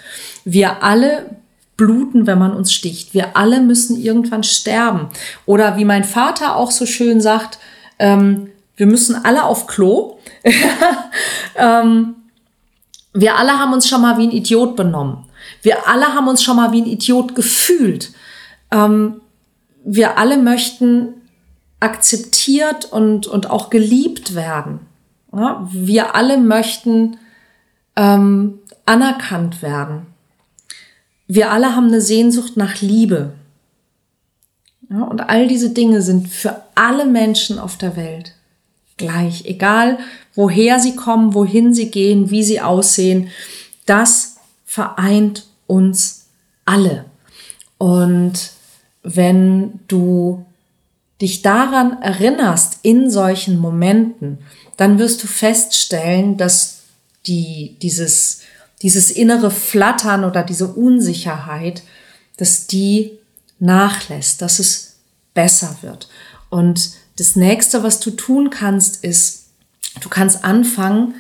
Wir 0.45 0.83
alle 0.83 1.37
bluten, 1.77 2.27
wenn 2.27 2.39
man 2.39 2.55
uns 2.55 2.73
sticht. 2.73 3.15
Wir 3.15 3.37
alle 3.37 3.61
müssen 3.61 3.97
irgendwann 3.97 4.43
sterben. 4.43 5.09
Oder 5.47 5.77
wie 5.77 5.85
mein 5.85 6.05
Vater 6.05 6.57
auch 6.57 6.71
so 6.71 6.87
schön 6.87 7.21
sagt, 7.21 7.59
ähm, 7.99 8.51
wir 8.77 8.87
müssen 8.87 9.25
alle 9.25 9.45
auf 9.45 9.67
Klo. 9.67 10.19
ähm, 11.57 12.17
wir 13.21 13.37
alle 13.37 13.59
haben 13.59 13.73
uns 13.73 13.89
schon 13.89 14.01
mal 14.01 14.17
wie 14.19 14.29
ein 14.29 14.31
Idiot 14.31 14.77
benommen. 14.77 15.25
Wir 15.63 15.89
alle 15.89 16.15
haben 16.15 16.29
uns 16.29 16.43
schon 16.43 16.57
mal 16.57 16.71
wie 16.71 16.83
ein 16.83 16.87
Idiot 16.87 17.35
gefühlt. 17.35 18.13
Ähm, 18.71 19.21
wir 19.85 20.19
alle 20.19 20.37
möchten 20.37 21.15
akzeptiert 21.81 22.85
und, 22.93 23.27
und 23.27 23.51
auch 23.51 23.71
geliebt 23.71 24.37
werden. 24.37 24.81
Ja? 25.33 25.69
Wir 25.73 26.15
alle 26.15 26.39
möchten 26.39 27.17
ähm, 27.97 28.61
anerkannt 28.87 29.63
werden. 29.63 30.07
Wir 31.27 31.51
alle 31.51 31.75
haben 31.75 31.89
eine 31.89 32.01
Sehnsucht 32.01 32.57
nach 32.57 32.81
Liebe. 32.81 33.33
Ja? 34.91 35.03
Und 35.03 35.29
all 35.29 35.49
diese 35.49 35.71
Dinge 35.71 36.03
sind 36.03 36.29
für 36.29 36.63
alle 36.77 37.05
Menschen 37.05 37.59
auf 37.59 37.77
der 37.79 37.97
Welt 37.97 38.35
gleich, 38.99 39.45
egal 39.47 39.99
woher 40.35 40.79
sie 40.79 40.95
kommen, 40.95 41.35
wohin 41.35 41.75
sie 41.75 41.91
gehen, 41.91 42.31
wie 42.31 42.45
sie 42.45 42.61
aussehen, 42.61 43.31
das 43.87 44.37
vereint 44.65 45.47
uns 45.67 46.27
alle. 46.65 47.07
Und 47.79 48.53
wenn 49.03 49.81
du 49.89 50.45
dich 51.21 51.43
daran 51.43 52.01
erinnerst 52.03 52.81
in 52.83 53.11
solchen 53.11 53.59
Momenten, 53.59 54.39
dann 54.77 54.99
wirst 54.99 55.23
du 55.23 55.27
feststellen, 55.27 56.37
dass 56.37 56.83
die, 57.27 57.77
dieses, 57.83 58.43
dieses 58.83 59.11
innere 59.11 59.51
Flattern 59.51 60.25
oder 60.25 60.43
diese 60.43 60.69
Unsicherheit, 60.69 61.83
dass 62.37 62.67
die 62.67 63.19
nachlässt, 63.59 64.41
dass 64.43 64.59
es 64.59 64.97
besser 65.35 65.77
wird. 65.83 66.09
Und 66.51 66.91
das 67.19 67.35
nächste, 67.35 67.83
was 67.83 67.99
du 68.01 68.13
tun 68.13 68.51
kannst, 68.51 69.05
ist, 69.05 69.49
du 70.01 70.09
kannst 70.09 70.45
anfangen, 70.45 71.17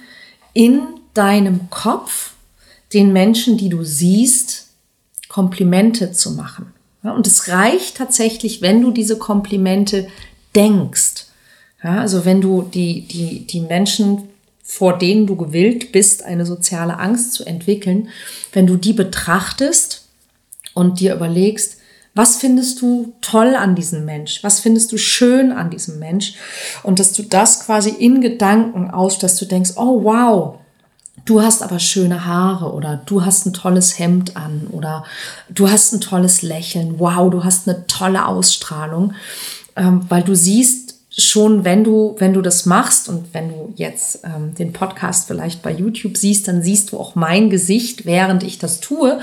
in 0.52 0.80
deinem 1.12 1.70
Kopf 1.70 2.32
den 2.92 3.12
Menschen, 3.12 3.58
die 3.58 3.68
du 3.68 3.84
siehst, 3.84 4.68
Komplimente 5.28 6.12
zu 6.12 6.32
machen. 6.32 6.72
Und 7.02 7.26
es 7.26 7.48
reicht 7.48 7.96
tatsächlich, 7.96 8.62
wenn 8.62 8.80
du 8.80 8.90
diese 8.90 9.18
Komplimente 9.18 10.08
denkst. 10.54 11.26
Ja, 11.82 12.00
also 12.00 12.24
wenn 12.24 12.40
du 12.40 12.62
die, 12.62 13.02
die, 13.02 13.46
die 13.46 13.60
Menschen, 13.60 14.28
vor 14.62 14.98
denen 14.98 15.26
du 15.26 15.36
gewillt 15.36 15.92
bist, 15.92 16.24
eine 16.24 16.46
soziale 16.46 16.98
Angst 16.98 17.34
zu 17.34 17.44
entwickeln, 17.44 18.08
wenn 18.52 18.66
du 18.66 18.76
die 18.76 18.92
betrachtest 18.92 20.06
und 20.74 21.00
dir 21.00 21.14
überlegst, 21.14 21.77
was 22.18 22.38
findest 22.38 22.82
du 22.82 23.12
toll 23.20 23.54
an 23.54 23.76
diesem 23.76 24.04
Mensch? 24.04 24.42
Was 24.42 24.58
findest 24.58 24.90
du 24.90 24.98
schön 24.98 25.52
an 25.52 25.70
diesem 25.70 26.00
Mensch? 26.00 26.34
Und 26.82 26.98
dass 26.98 27.12
du 27.12 27.22
das 27.22 27.60
quasi 27.60 27.90
in 27.90 28.20
Gedanken 28.20 28.90
aus, 28.90 29.20
dass 29.20 29.36
du 29.36 29.44
denkst, 29.44 29.74
oh 29.76 30.02
wow, 30.02 30.58
du 31.24 31.40
hast 31.42 31.62
aber 31.62 31.78
schöne 31.78 32.26
Haare 32.26 32.72
oder 32.72 33.00
du 33.06 33.24
hast 33.24 33.46
ein 33.46 33.52
tolles 33.52 34.00
Hemd 34.00 34.36
an 34.36 34.66
oder 34.72 35.04
du 35.48 35.70
hast 35.70 35.92
ein 35.92 36.00
tolles 36.00 36.42
Lächeln, 36.42 36.98
wow, 36.98 37.30
du 37.30 37.44
hast 37.44 37.68
eine 37.68 37.86
tolle 37.86 38.26
Ausstrahlung, 38.26 39.12
ähm, 39.76 40.00
weil 40.08 40.24
du 40.24 40.34
siehst, 40.34 40.87
schon, 41.18 41.64
wenn 41.64 41.84
du, 41.84 42.14
wenn 42.18 42.32
du 42.32 42.42
das 42.42 42.64
machst 42.64 43.08
und 43.08 43.34
wenn 43.34 43.48
du 43.48 43.72
jetzt 43.74 44.24
ähm, 44.24 44.54
den 44.54 44.72
Podcast 44.72 45.26
vielleicht 45.26 45.62
bei 45.62 45.72
YouTube 45.72 46.16
siehst, 46.16 46.46
dann 46.46 46.62
siehst 46.62 46.92
du 46.92 46.98
auch 46.98 47.14
mein 47.14 47.50
Gesicht, 47.50 48.06
während 48.06 48.42
ich 48.42 48.58
das 48.58 48.80
tue. 48.80 49.18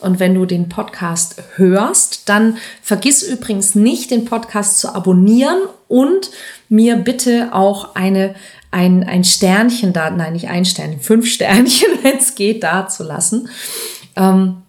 Und 0.00 0.18
wenn 0.18 0.34
du 0.34 0.44
den 0.44 0.68
Podcast 0.68 1.42
hörst, 1.54 2.28
dann 2.28 2.56
vergiss 2.82 3.22
übrigens 3.22 3.74
nicht, 3.74 4.10
den 4.10 4.24
Podcast 4.24 4.80
zu 4.80 4.94
abonnieren 4.94 5.58
und 5.88 6.30
mir 6.68 6.96
bitte 6.96 7.50
auch 7.52 7.94
eine 7.94 8.34
ein, 8.72 9.04
ein 9.04 9.24
Sternchen 9.24 9.94
da, 9.94 10.10
nein, 10.10 10.34
nicht 10.34 10.48
ein 10.48 10.64
Sternchen, 10.66 11.00
fünf 11.00 11.30
Sternchen, 11.30 11.88
wenn 12.02 12.18
es 12.18 12.34
geht, 12.34 12.62
da 12.62 12.88
zu 12.88 13.04
lassen. 13.04 13.48
Ähm, 14.16 14.62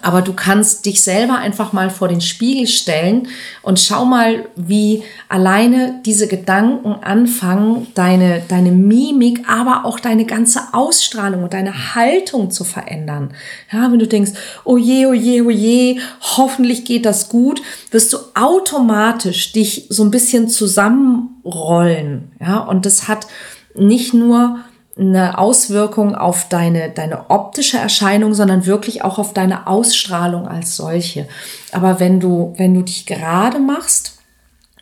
Aber 0.00 0.22
du 0.22 0.32
kannst 0.32 0.86
dich 0.86 1.02
selber 1.02 1.36
einfach 1.36 1.74
mal 1.74 1.90
vor 1.90 2.08
den 2.08 2.22
Spiegel 2.22 2.66
stellen 2.66 3.28
und 3.60 3.78
schau 3.78 4.06
mal, 4.06 4.46
wie 4.56 5.02
alleine 5.28 6.00
diese 6.06 6.28
Gedanken 6.28 6.94
anfangen, 7.02 7.88
deine, 7.92 8.42
deine 8.48 8.72
Mimik, 8.72 9.46
aber 9.46 9.84
auch 9.84 10.00
deine 10.00 10.24
ganze 10.24 10.60
Ausstrahlung 10.72 11.42
und 11.42 11.52
deine 11.52 11.94
Haltung 11.94 12.50
zu 12.50 12.64
verändern. 12.64 13.34
Ja, 13.70 13.92
wenn 13.92 13.98
du 13.98 14.08
denkst, 14.08 14.32
oh 14.64 14.78
je, 14.78 15.04
oh 15.04 15.12
je, 15.12 15.42
oh 15.42 15.50
je, 15.50 16.00
hoffentlich 16.38 16.86
geht 16.86 17.04
das 17.04 17.28
gut, 17.28 17.60
wirst 17.90 18.14
du 18.14 18.18
automatisch 18.34 19.52
dich 19.52 19.88
so 19.90 20.04
ein 20.04 20.10
bisschen 20.10 20.48
zusammenrollen. 20.48 22.32
Ja, 22.40 22.60
und 22.60 22.86
das 22.86 23.08
hat 23.08 23.26
nicht 23.74 24.14
nur 24.14 24.60
eine 24.96 25.38
Auswirkung 25.38 26.14
auf 26.14 26.48
deine, 26.48 26.90
deine 26.90 27.30
optische 27.30 27.78
Erscheinung, 27.78 28.34
sondern 28.34 28.66
wirklich 28.66 29.02
auch 29.02 29.18
auf 29.18 29.32
deine 29.32 29.66
Ausstrahlung 29.66 30.46
als 30.46 30.76
solche. 30.76 31.26
Aber 31.72 31.98
wenn 31.98 32.20
du, 32.20 32.52
wenn 32.56 32.74
du 32.74 32.82
dich 32.82 33.06
gerade 33.06 33.58
machst 33.58 34.18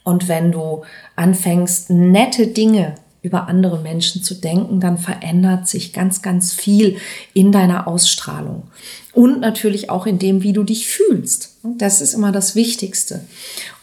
und 0.02 0.26
wenn 0.26 0.50
du 0.50 0.82
anfängst, 1.14 1.90
nette 1.90 2.48
Dinge 2.48 2.96
über 3.22 3.48
andere 3.48 3.78
Menschen 3.78 4.22
zu 4.22 4.34
denken, 4.34 4.80
dann 4.80 4.98
verändert 4.98 5.68
sich 5.68 5.92
ganz, 5.92 6.22
ganz 6.22 6.54
viel 6.54 6.96
in 7.34 7.52
deiner 7.52 7.86
Ausstrahlung. 7.86 8.64
Und 9.12 9.40
natürlich 9.40 9.90
auch 9.90 10.06
in 10.06 10.18
dem, 10.18 10.42
wie 10.42 10.54
du 10.54 10.64
dich 10.64 10.88
fühlst. 10.88 11.56
Das 11.62 12.00
ist 12.00 12.14
immer 12.14 12.32
das 12.32 12.54
Wichtigste. 12.54 13.24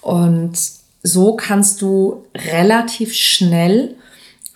Und 0.02 0.58
so 1.04 1.36
kannst 1.36 1.82
du 1.82 2.26
relativ 2.34 3.14
schnell 3.14 3.96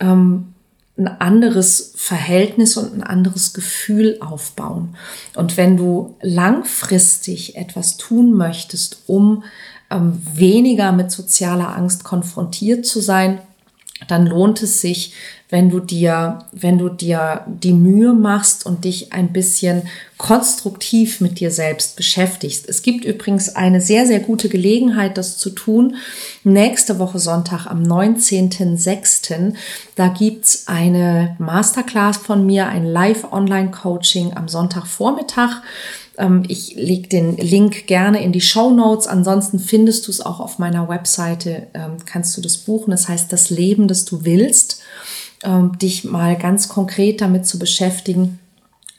ähm, 0.00 0.52
ein 0.96 1.08
anderes 1.08 1.92
Verhältnis 1.96 2.76
und 2.76 2.94
ein 2.94 3.02
anderes 3.02 3.54
Gefühl 3.54 4.18
aufbauen. 4.20 4.94
Und 5.34 5.56
wenn 5.56 5.76
du 5.76 6.16
langfristig 6.20 7.56
etwas 7.56 7.96
tun 7.96 8.32
möchtest, 8.32 9.04
um 9.06 9.44
ähm, 9.90 10.20
weniger 10.34 10.92
mit 10.92 11.10
sozialer 11.10 11.74
Angst 11.74 12.04
konfrontiert 12.04 12.84
zu 12.84 13.00
sein, 13.00 13.40
dann 14.08 14.26
lohnt 14.26 14.62
es 14.62 14.80
sich, 14.80 15.12
wenn 15.52 15.68
du 15.68 15.80
dir, 15.80 16.38
wenn 16.52 16.78
du 16.78 16.88
dir 16.88 17.44
die 17.46 17.74
Mühe 17.74 18.14
machst 18.14 18.64
und 18.64 18.86
dich 18.86 19.12
ein 19.12 19.34
bisschen 19.34 19.82
konstruktiv 20.16 21.20
mit 21.20 21.40
dir 21.40 21.50
selbst 21.50 21.94
beschäftigst. 21.94 22.66
Es 22.68 22.80
gibt 22.80 23.04
übrigens 23.04 23.54
eine 23.54 23.82
sehr, 23.82 24.06
sehr 24.06 24.20
gute 24.20 24.48
Gelegenheit, 24.48 25.18
das 25.18 25.36
zu 25.36 25.50
tun. 25.50 25.96
Nächste 26.42 26.98
Woche 26.98 27.18
Sonntag 27.18 27.66
am 27.66 27.82
19.06. 27.82 29.52
Da 29.94 30.08
gibt's 30.08 30.68
eine 30.68 31.36
Masterclass 31.38 32.16
von 32.16 32.46
mir, 32.46 32.68
ein 32.68 32.86
Live-Online-Coaching 32.86 34.34
am 34.34 34.48
Sonntagvormittag. 34.48 35.60
Ähm, 36.18 36.44
ich 36.48 36.74
lege 36.74 37.08
den 37.08 37.36
Link 37.36 37.86
gerne 37.86 38.22
in 38.22 38.32
die 38.32 38.40
Show 38.40 38.70
Notes. 38.70 39.06
Ansonsten 39.06 39.58
findest 39.58 40.06
du 40.06 40.10
es 40.10 40.20
auch 40.20 40.40
auf 40.40 40.58
meiner 40.58 40.88
Webseite, 40.88 41.66
ähm, 41.74 41.96
kannst 42.04 42.36
du 42.36 42.40
das 42.40 42.58
buchen. 42.58 42.90
Das 42.90 43.08
heißt, 43.08 43.32
das 43.32 43.50
Leben, 43.50 43.88
das 43.88 44.04
du 44.04 44.24
willst 44.24 44.82
ähm, 45.42 45.78
dich 45.78 46.04
mal 46.04 46.36
ganz 46.36 46.68
konkret 46.68 47.20
damit 47.20 47.46
zu 47.46 47.58
beschäftigen, 47.58 48.38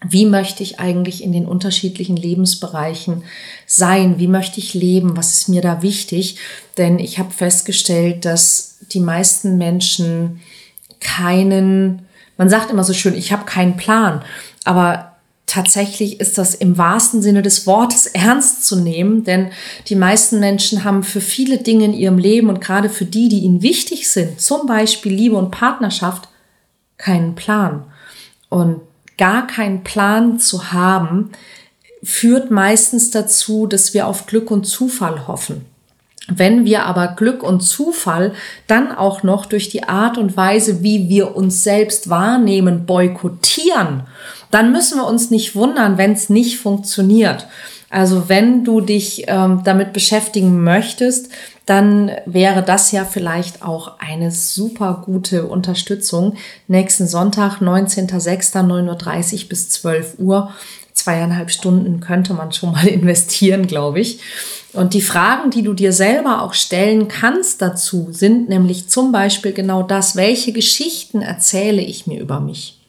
wie 0.05 0.25
möchte 0.25 0.63
ich 0.63 0.79
eigentlich 0.79 1.23
in 1.23 1.31
den 1.31 1.45
unterschiedlichen 1.45 2.17
Lebensbereichen 2.17 3.23
sein? 3.65 4.19
Wie 4.19 4.27
möchte 4.27 4.59
ich 4.59 4.73
leben? 4.73 5.15
Was 5.15 5.33
ist 5.33 5.47
mir 5.47 5.61
da 5.61 5.81
wichtig? 5.81 6.37
Denn 6.77 6.99
ich 6.99 7.19
habe 7.19 7.31
festgestellt, 7.31 8.25
dass 8.25 8.79
die 8.91 8.99
meisten 8.99 9.57
Menschen 9.57 10.41
keinen, 10.99 12.05
man 12.37 12.49
sagt 12.49 12.69
immer 12.69 12.83
so 12.83 12.93
schön, 12.93 13.15
ich 13.15 13.31
habe 13.31 13.45
keinen 13.45 13.77
Plan, 13.77 14.23
aber 14.65 15.12
tatsächlich 15.53 16.19
ist 16.19 16.39
das 16.39 16.55
im 16.55 16.79
wahrsten 16.79 17.21
Sinne 17.21 17.43
des 17.43 17.67
Wortes 17.67 18.07
ernst 18.07 18.65
zu 18.65 18.75
nehmen, 18.75 19.23
denn 19.23 19.51
die 19.87 19.95
meisten 19.95 20.39
Menschen 20.39 20.83
haben 20.83 21.03
für 21.03 21.21
viele 21.21 21.59
Dinge 21.59 21.85
in 21.85 21.93
ihrem 21.93 22.17
Leben 22.17 22.49
und 22.49 22.59
gerade 22.59 22.89
für 22.89 23.05
die, 23.05 23.29
die 23.29 23.41
ihnen 23.41 23.61
wichtig 23.61 24.09
sind, 24.09 24.41
zum 24.41 24.65
Beispiel 24.65 25.13
Liebe 25.13 25.35
und 25.35 25.51
Partnerschaft, 25.51 26.27
keinen 26.97 27.35
Plan. 27.35 27.83
Und 28.49 28.81
gar 29.17 29.45
keinen 29.45 29.83
Plan 29.83 30.39
zu 30.39 30.71
haben, 30.71 31.31
führt 32.01 32.49
meistens 32.49 33.11
dazu, 33.11 33.67
dass 33.67 33.93
wir 33.93 34.07
auf 34.07 34.25
Glück 34.25 34.49
und 34.49 34.65
Zufall 34.65 35.27
hoffen. 35.27 35.65
Wenn 36.27 36.65
wir 36.65 36.85
aber 36.85 37.09
Glück 37.09 37.43
und 37.43 37.61
Zufall 37.61 38.33
dann 38.67 38.91
auch 38.91 39.23
noch 39.23 39.45
durch 39.45 39.69
die 39.69 39.83
Art 39.83 40.17
und 40.17 40.35
Weise, 40.35 40.81
wie 40.81 41.09
wir 41.09 41.35
uns 41.35 41.63
selbst 41.63 42.09
wahrnehmen, 42.09 42.85
boykottieren, 42.85 44.03
dann 44.53 44.71
müssen 44.71 44.99
wir 44.99 45.07
uns 45.07 45.31
nicht 45.31 45.55
wundern, 45.55 45.97
wenn 45.97 46.13
es 46.13 46.29
nicht 46.29 46.59
funktioniert. 46.59 47.47
Also 47.89 48.27
wenn 48.27 48.63
du 48.63 48.81
dich 48.81 49.25
ähm, 49.27 49.61
damit 49.63 49.93
beschäftigen 49.93 50.63
möchtest, 50.63 51.29
dann 51.65 52.11
wäre 52.25 52.63
das 52.63 52.91
ja 52.91 53.05
vielleicht 53.05 53.63
auch 53.63 53.99
eine 53.99 54.31
super 54.31 55.01
gute 55.05 55.45
Unterstützung. 55.45 56.35
Nächsten 56.67 57.07
Sonntag, 57.07 57.61
19.06., 57.61 58.53
9.30 58.53 59.43
Uhr 59.43 59.49
bis 59.49 59.69
12 59.69 60.15
Uhr. 60.17 60.51
Zweieinhalb 60.93 61.49
Stunden 61.51 61.99
könnte 61.99 62.33
man 62.33 62.51
schon 62.51 62.71
mal 62.73 62.87
investieren, 62.87 63.67
glaube 63.67 64.01
ich. 64.01 64.19
Und 64.73 64.93
die 64.93 65.01
Fragen, 65.01 65.51
die 65.51 65.61
du 65.61 65.73
dir 65.73 65.93
selber 65.93 66.41
auch 66.41 66.53
stellen 66.53 67.07
kannst 67.07 67.61
dazu, 67.61 68.07
sind 68.11 68.49
nämlich 68.49 68.89
zum 68.89 69.11
Beispiel 69.11 69.53
genau 69.53 69.83
das, 69.83 70.15
welche 70.15 70.51
Geschichten 70.51 71.21
erzähle 71.21 71.81
ich 71.81 72.07
mir 72.07 72.19
über 72.19 72.39
mich? 72.39 72.82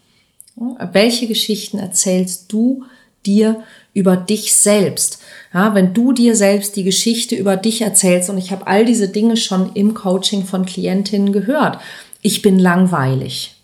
Welche 0.57 1.27
Geschichten 1.27 1.79
erzählst 1.79 2.53
du 2.53 2.85
dir 3.27 3.63
über 3.93 4.17
dich 4.17 4.55
selbst. 4.55 5.21
Ja, 5.53 5.75
wenn 5.75 5.95
du 5.95 6.13
dir 6.13 6.37
selbst 6.37 6.77
die 6.77 6.85
Geschichte 6.85 7.37
über 7.37 7.57
dich 7.57 7.81
erzählst, 7.81 8.29
und 8.29 8.39
ich 8.39 8.51
habe 8.51 8.67
all 8.67 8.85
diese 8.85 9.09
Dinge 9.09 9.37
schon 9.37 9.73
im 9.75 9.95
Coaching 9.95 10.45
von 10.45 10.67
Klientinnen 10.67 11.33
gehört. 11.33 11.79
Ich 12.23 12.43
bin 12.43 12.59
langweilig. 12.59 13.55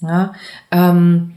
Ja, 0.00 0.34
ähm, 0.70 1.32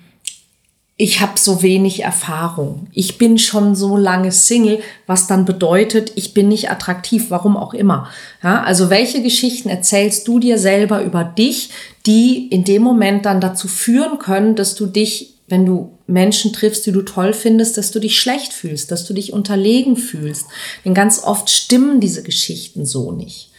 ich 1.01 1.21
habe 1.21 1.39
so 1.39 1.61
wenig 1.61 2.03
Erfahrung. 2.03 2.87
Ich 2.91 3.17
bin 3.17 3.39
schon 3.39 3.73
so 3.73 3.95
lange 3.95 4.33
Single, 4.33 4.81
was 5.07 5.27
dann 5.27 5.45
bedeutet, 5.45 6.11
ich 6.15 6.33
bin 6.33 6.49
nicht 6.49 6.69
attraktiv, 6.69 7.27
warum 7.29 7.55
auch 7.55 7.73
immer. 7.73 8.09
Ja, 8.43 8.63
also 8.63 8.89
welche 8.89 9.23
Geschichten 9.23 9.69
erzählst 9.69 10.27
du 10.27 10.39
dir 10.39 10.57
selber 10.57 11.01
über 11.01 11.23
dich, 11.23 11.69
die 12.09 12.47
in 12.47 12.63
dem 12.63 12.81
Moment 12.81 13.25
dann 13.25 13.39
dazu 13.39 13.67
führen 13.67 14.17
können, 14.17 14.55
dass 14.55 14.73
du 14.73 14.87
dich 14.87 15.35
wenn 15.49 15.65
du 15.65 15.97
Menschen 16.07 16.53
triffst, 16.53 16.85
die 16.85 16.91
du 16.91 17.01
toll 17.01 17.33
findest, 17.33 17.77
dass 17.77 17.91
du 17.91 17.99
dich 17.99 18.19
schlecht 18.19 18.53
fühlst, 18.53 18.91
dass 18.91 19.05
du 19.05 19.13
dich 19.13 19.33
unterlegen 19.33 19.97
fühlst. 19.97 20.45
Denn 20.85 20.93
ganz 20.93 21.23
oft 21.23 21.49
stimmen 21.49 21.99
diese 21.99 22.23
Geschichten 22.23 22.85
so 22.85 23.11
nicht. 23.11 23.51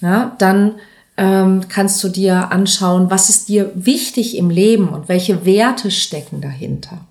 Ja, 0.00 0.34
dann 0.38 0.74
ähm, 1.16 1.68
kannst 1.68 2.02
du 2.04 2.08
dir 2.08 2.52
anschauen, 2.52 3.10
was 3.10 3.30
ist 3.30 3.48
dir 3.48 3.72
wichtig 3.74 4.36
im 4.36 4.50
Leben 4.50 4.88
und 4.88 5.08
welche 5.08 5.44
Werte 5.46 5.90
stecken 5.90 6.40
dahinter. 6.40 7.06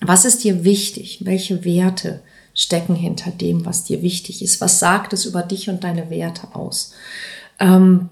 Was 0.00 0.24
ist 0.24 0.44
dir 0.44 0.64
wichtig? 0.64 1.18
Welche 1.24 1.64
Werte 1.64 2.20
stecken 2.54 2.94
hinter 2.94 3.30
dem, 3.30 3.66
was 3.66 3.84
dir 3.84 4.02
wichtig 4.02 4.42
ist? 4.42 4.60
Was 4.60 4.78
sagt 4.78 5.12
es 5.12 5.26
über 5.26 5.42
dich 5.42 5.68
und 5.68 5.84
deine 5.84 6.08
Werte 6.10 6.54
aus? 6.54 6.92
Ähm, 7.60 8.08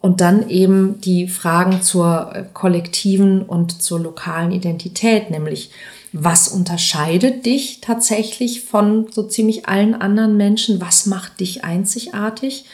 und 0.00 0.20
dann 0.20 0.48
eben 0.48 1.00
die 1.00 1.26
Fragen 1.28 1.82
zur 1.82 2.30
äh, 2.34 2.44
kollektiven 2.52 3.42
und 3.42 3.82
zur 3.82 4.00
lokalen 4.00 4.52
Identität, 4.52 5.30
nämlich 5.30 5.70
was 6.12 6.46
unterscheidet 6.46 7.44
dich 7.44 7.80
tatsächlich 7.80 8.62
von 8.62 9.08
so 9.10 9.24
ziemlich 9.24 9.66
allen 9.66 9.96
anderen 9.96 10.36
Menschen? 10.36 10.80
Was 10.80 11.06
macht 11.06 11.40
dich 11.40 11.64
einzigartig? 11.64 12.66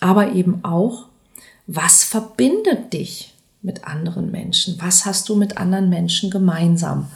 Aber 0.00 0.32
eben 0.32 0.64
auch, 0.64 1.04
was 1.66 2.04
verbindet 2.04 2.94
dich 2.94 3.34
mit 3.60 3.84
anderen 3.84 4.30
Menschen? 4.30 4.76
Was 4.80 5.04
hast 5.04 5.28
du 5.28 5.36
mit 5.36 5.58
anderen 5.58 5.90
Menschen 5.90 6.30
gemeinsam? 6.30 7.08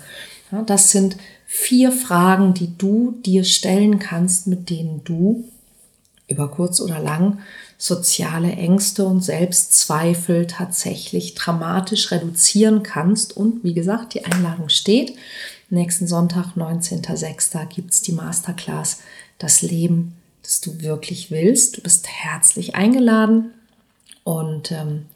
Ja, 0.53 0.61
das 0.63 0.91
sind 0.91 1.17
vier 1.47 1.93
Fragen, 1.93 2.53
die 2.53 2.77
du 2.77 3.15
dir 3.25 3.45
stellen 3.45 3.99
kannst, 3.99 4.49
mit 4.49 4.69
denen 4.69 5.03
du 5.05 5.45
über 6.29 6.51
kurz 6.51 6.81
oder 6.81 7.01
lang 7.01 7.39
soziale 7.81 8.53
Ängste 8.53 9.07
und 9.07 9.25
Selbstzweifel 9.25 10.47
tatsächlich 10.47 11.35
dramatisch 11.35 12.11
reduzieren 12.11 12.83
kannst. 12.83 13.35
Und 13.35 13.65
wie 13.65 13.73
gesagt, 13.73 14.13
die 14.13 14.27
Einladung 14.27 14.69
steht. 14.69 15.17
Nächsten 15.71 16.07
Sonntag, 16.07 16.57
19.06. 16.57 17.67
gibt 17.69 17.93
es 17.93 18.03
die 18.03 18.13
Masterclass 18.13 19.01
Das 19.39 19.63
Leben, 19.63 20.15
das 20.43 20.61
du 20.61 20.83
wirklich 20.83 21.31
willst. 21.31 21.79
Du 21.79 21.81
bist 21.81 22.07
herzlich 22.07 22.75
eingeladen. 22.75 23.53
Und 24.25 24.73
ähm, 24.73 25.07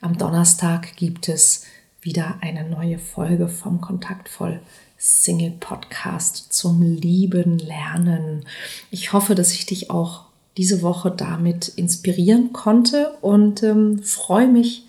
am 0.00 0.18
Donnerstag 0.18 0.96
gibt 0.96 1.28
es 1.28 1.66
wieder 2.02 2.38
eine 2.40 2.68
neue 2.68 2.98
Folge 2.98 3.48
vom 3.48 3.80
Kontaktvoll 3.80 4.58
Single 4.96 5.52
Podcast 5.60 6.52
zum 6.52 6.82
lieben 6.82 7.60
Lernen. 7.60 8.44
Ich 8.90 9.12
hoffe, 9.12 9.36
dass 9.36 9.52
ich 9.52 9.66
dich 9.66 9.90
auch 9.90 10.27
diese 10.56 10.82
Woche 10.82 11.10
damit 11.10 11.68
inspirieren 11.68 12.52
konnte 12.52 13.12
und 13.20 13.62
ähm, 13.62 14.02
freue 14.02 14.48
mich, 14.48 14.86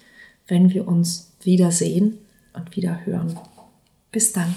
wenn 0.48 0.72
wir 0.74 0.88
uns 0.88 1.32
wiedersehen 1.43 2.17
und 2.54 2.76
wieder 2.76 3.06
hören. 3.06 3.38
Bis 4.12 4.34
dann. 4.34 4.54